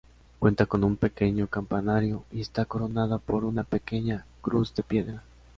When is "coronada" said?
2.65-3.19